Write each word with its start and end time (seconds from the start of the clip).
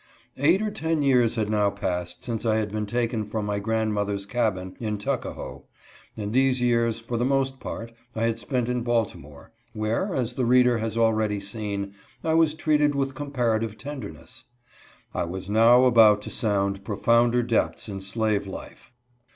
Eight 0.35 0.63
or 0.63 0.71
ten 0.71 1.03
years 1.03 1.35
had 1.35 1.47
now 1.47 1.69
passed 1.69 2.23
since 2.23 2.43
I 2.43 2.55
had 2.57 2.71
been 2.71 2.87
taken 2.87 3.23
from 3.23 3.45
my 3.45 3.59
grandmother's 3.59 4.25
cabin 4.25 4.75
in 4.79 4.97
Tuckahoe; 4.97 5.65
and 6.17 6.33
these 6.33 6.59
years, 6.59 6.99
for 6.99 7.17
the 7.17 7.23
most 7.23 7.59
part, 7.59 7.91
I 8.15 8.23
had 8.25 8.39
spent 8.39 8.67
in 8.67 8.81
Baltimore, 8.81 9.51
where, 9.73 10.15
as 10.15 10.33
the 10.33 10.45
reader 10.45 10.79
has 10.79 10.97
already 10.97 11.39
seen, 11.39 11.93
I 12.23 12.33
was 12.33 12.55
treated 12.55 12.95
with 12.95 13.13
comparative 13.13 13.77
tenderness. 13.77 14.45
I 15.13 15.25
was 15.25 15.51
now 15.51 15.83
about 15.85 16.23
to 16.23 16.31
sound 16.31 16.83
profounder 16.83 17.43
depths 17.43 17.87
in 17.87 18.01
slave 18.01 18.47
life. 18.47 18.91